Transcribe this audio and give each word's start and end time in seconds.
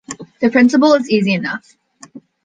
The 0.39 0.49
principle 0.49 0.93
is 0.95 1.11
easy 1.11 1.35
enough. 1.35 1.77